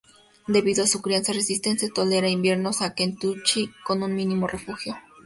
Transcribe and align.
Debido 0.47 0.83
a 0.83 0.87
su 0.87 0.99
crianza 1.03 1.31
resistente, 1.31 1.91
tolera 1.91 2.27
inviernos 2.27 2.81
en 2.81 2.91
Kentucky 2.95 3.69
con 3.85 4.01
un 4.01 4.15
mínimo 4.15 4.47
refugio. 4.47 4.97